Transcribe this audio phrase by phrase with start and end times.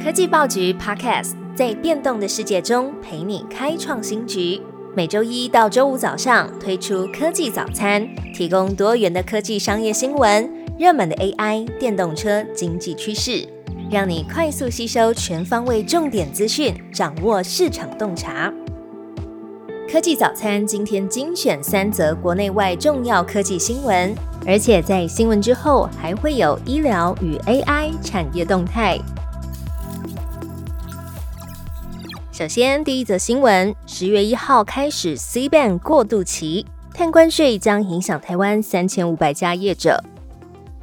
[0.00, 4.60] 科技报局 Podcast 在变动的世界中陪你开创新局。
[4.94, 13.46] 每周一到周五早上推出科技早餐，提供多元的科技商业新闻、热门的 AI、电动车、经济趋势，
[13.90, 18.52] 让你快速吸收全方位重点资讯，掌握市场洞察。
[19.90, 24.12] 科技早餐今天精选三则国内外重要科技新闻，
[24.46, 28.98] 而且在新闻之后还会有医疗与 AI 产业动态。
[32.32, 36.64] 首先，第一则新闻：十月一号开始，C band 过渡期，
[36.94, 40.02] 碳关税将影响台湾三千五百家业者。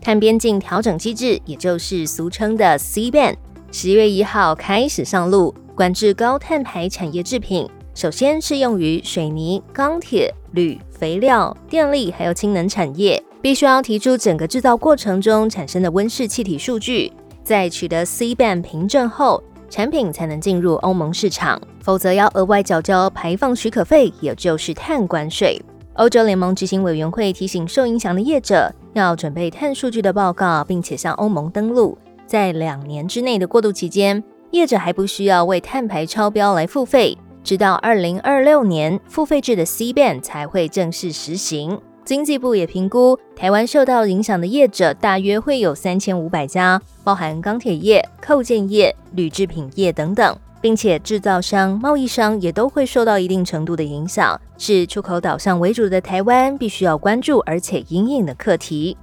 [0.00, 3.36] 碳边境调整机制，也就是俗称的 C band，
[3.70, 7.70] 十月一号开始上路，管制高碳排产业制品。
[7.94, 17.12] 首先适用于水泥、钢铁、铝、肥料、电力还有氢能产业，必须要提出整个制造过程中产生的温室气体数据，
[17.44, 19.40] 在取得 C band 凭证后。
[19.68, 25.60] 产品才能进入欧盟市场，否则要额外缴交排放许可费，也就是碳关税。
[25.94, 31.96] 欧洲联盟执行委员会提醒受影响的业者要准备碳数据的报告，并且向欧盟登录。
[32.26, 41.80] 在两年之内的过渡期间，业者还不需要为碳排超标来付费，直到二零二六年付费制的 C ban 才会正式实行。
[42.06, 58.96] 经济部也评估，台湾受到影响的业者大约会有三千五百家，包含钢铁业、扣件业、铝制品业等等，并且制造商、贸易商也都会受到一定程度的影响，是出口导向为主的台湾必须要关注而且隐隐的课题。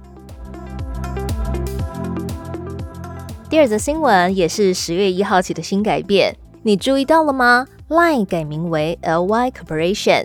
[3.50, 10.24] 第二则新闻也是十月一号起的新改变，你注意到了吗？Line 改名为 LY Corporation。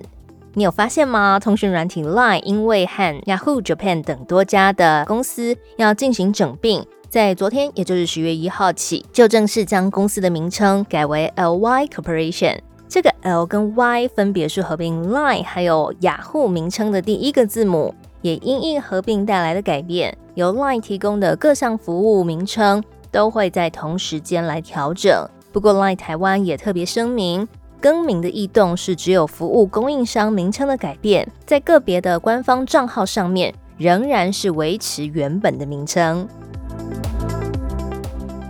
[0.60, 1.40] 你有发现吗？
[1.40, 12.58] 通讯软体 Line 因为和 Yahoo Japan 等多家的公司要进行整并，在昨天，也就是十月一号起，就正式将公司的名称改为 LY Corporation。
[12.90, 25.26] 这个 L 跟 Y 分别是合并 Line 还有雅虎名称的第一个字母，也因应合并带来的改变，由 Line 提供的各项服务名称都会在同时间来调整。
[25.54, 27.48] 不过 Line 台湾也特别声明。
[27.82, 36.28] 更名的异动是只有服务供应商名称的改变，在个别的官方账号上面仍然是维持原本的名称。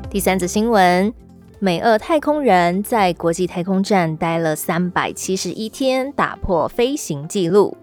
[0.09, 1.13] 第三则新闻：
[1.59, 7.77] 美俄太空人在国际太空站待了三百七十一天，打破飞行记录。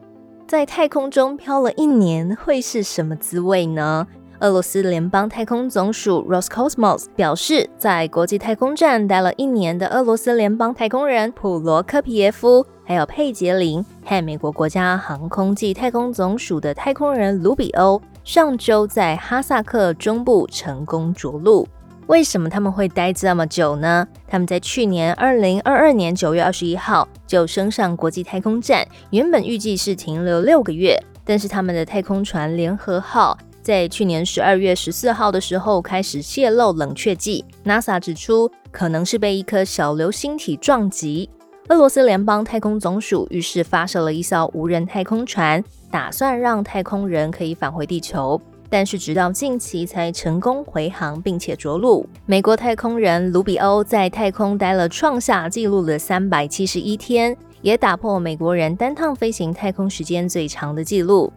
[0.48, 4.06] 在太空中漂了一年，会是什么滋味呢？
[4.40, 21.66] 俄罗斯联邦太空总署 Roscosmos 表示，在国际太空站待了一年的俄罗斯联邦太空人普罗科皮耶夫，还有佩杰林和美国国家航空暨太空总署的太空人卢比欧，上周在哈萨克中部成功着陆。
[22.06, 24.06] 为什么他们会待这么久呢？
[24.28, 33.36] 他们在去年二零二二年九月二十一号就升上国际太空站，原本预计是停留六个月，但是他们的太空船联合号。
[33.66, 41.28] 在去年十二月十四号的时候开始泄漏冷却剂，NASA 指出可能是被一颗小流星体撞击。
[41.70, 48.40] 俄罗斯联邦太空总署于是发射了一艘无人太空船，打算让太空人可以返回地球，
[48.70, 52.08] 但是直到近期才成功回航并且着陆。
[52.24, 61.32] 美国太空人卢比欧在太空待了创下纪录的三百七十一天，也打破美国人单趟飞行太空时间最长的纪录。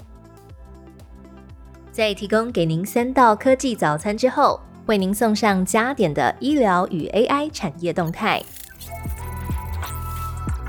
[2.00, 8.42] 在提供给您三道科技早餐之后，为您送上加点的医疗与 AI 产业动态。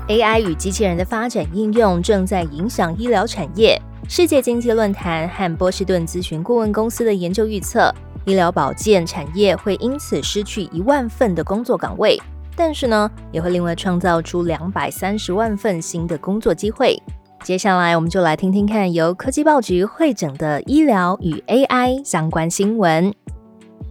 [0.09, 3.81] AI 与机器人的发展应用正在影响医疗产业。
[4.09, 7.89] 世界经济论坛和波士顿咨询顾问公司的研究预测，
[8.25, 12.21] 医疗保健产业会因此失去一万份的工作岗位，
[12.57, 17.01] 但是呢，也会另外创造出两百三十万份新的工作机会。
[17.43, 23.11] 接下来，我们就来听听看由科技报局会整的医疗与 AI 相关新闻。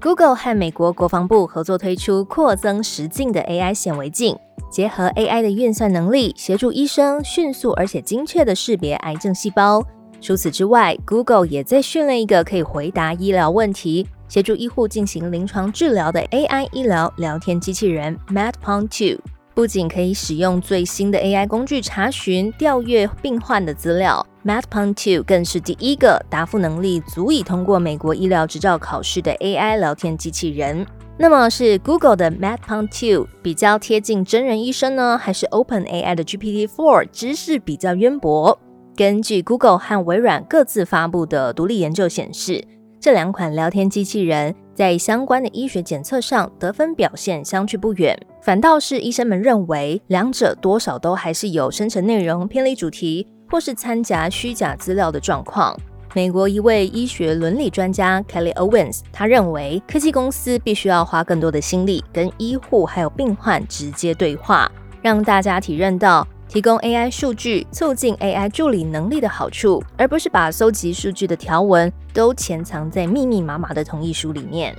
[0.01, 4.37] Google 和美国国防部合作推出扩增实境的 AI 显微镜，
[4.71, 9.85] 结合 AI 的运算能力，协助医生迅速而且精确的识别癌症细胞。
[10.21, 19.21] 除此之外，Google 也在训练一个可以回答医疗问题、协助医护进行临床治疗的 AI 医疗聊天机器人 MedPon Two。
[19.61, 30.87] 不仅可以使用最新的 AI 工具查询、调阅病患的资料，MedPon Two 更是第一个答复能力足以通过美国医疗执照考试的 AI 聊天机器人。
[31.19, 38.59] 那么，是 Google 的 MedPon Two 比较贴近真人医生呢，还是 OpenAI 的 GPT Four 知识比较渊博？
[38.97, 42.65] 根据 Google 和微软各自发布的独立研究显示，
[42.99, 55.77] 这两款聊天机器人在相关的医学检测上得分表现相去不远，反倒是医生们认为两者多少都还是有生成内容偏离主题，或是掺杂虚假资料的状况。
[56.15, 64.71] 美国一位医学伦理专家 Kelly Owens，他认为科技公司必须要花更多的心力跟医护还有病患直接对话，
[65.03, 66.27] 让大家体认到。
[66.51, 74.75] 提供 AI 数据，促进 AI 助理能力的好处，而不是把搜集数据的条文都潜藏在密密麻麻的同意书里面。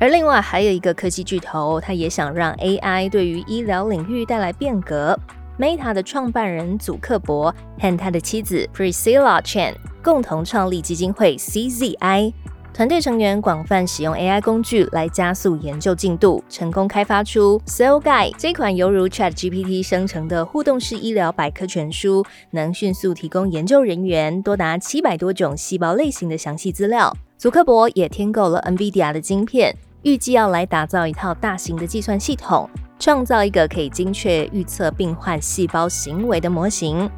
[0.00, 5.16] 而另外还有一个科技巨头，他也想让 AI 对于医疗领域带来变革。
[5.56, 12.32] Meta 的创办人祖克伯和他的妻子 Priscilla Chan 共同创立基金会 CZI。
[12.72, 27.14] 团队成员广泛使用 AI 工具来加速研究进度，成功开发出 Cell Guide 这款犹如 Chat GPT 生成的互动式医疗百科全书，能迅速提供研究人员多达七百多种细胞类型的详细资料。
[27.36, 37.10] 祖克伯也添购了 NVIDIA 的晶片，预计要来打造一套大型的计算系统，创造一个可以精确预测病患细胞行为的模型。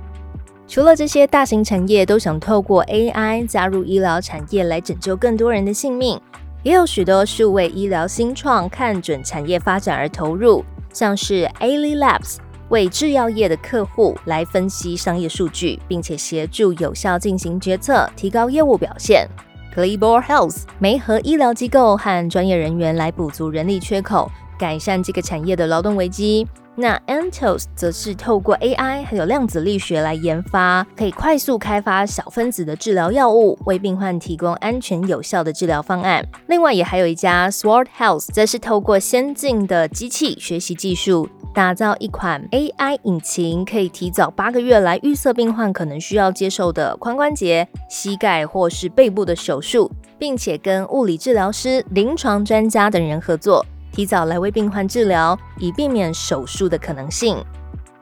[0.72, 6.18] 除了这些大型产业都想透过 AI 加入医疗产业来拯救更多人的性命，
[6.62, 12.38] 也有许多数位医疗新创看准产业发展而投入，像是 a l i Labs
[12.70, 19.28] 为制药业的客户来分析商业数据，并且协助有效进行决策，提高业务表现。
[19.76, 26.46] c l e b o r Health 媒合医疗机构和专业人员来补足人力缺口，改善这个产业的劳动危机。
[26.74, 36.26] 那 Antos 则是透过 AI 还有量子力学来研发，可以快速开发小分子的治疗药物，为病患提供安全有效的治疗方案。
[36.46, 53.66] 另外，也还有一家 Sword Health，则是透过先进的机器学习技术，打造一款 AI 引擎，可以提早八个月来预测病患可能需要接受的髋关节、膝盖或是背部的手术，并且跟物理治疗师、临床专家等人合作。
[53.92, 57.36] 提早来为病患治疗，以避免手术的可能性。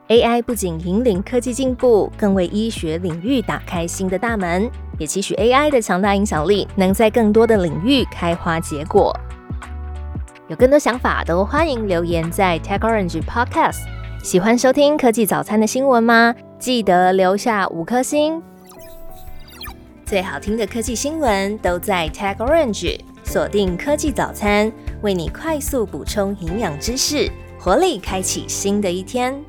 [0.09, 4.71] AI 不仅引领科技进步，更为医学领域打开新的大门。
[4.99, 9.15] 也期许 AI 的强大影响力能在更多的领域开花结果。
[10.49, 13.83] 有更多想法都欢迎留言在 Tech Orange Podcast。
[14.23, 16.35] 喜欢收听科技早餐的新闻吗？
[16.59, 18.43] 记得留下五颗星。
[20.05, 23.01] 最好听的科技新闻都在 Tech Orange。
[23.23, 29.43] 锁定科技早餐，为你快速补充营养知识，活力开启新的一天。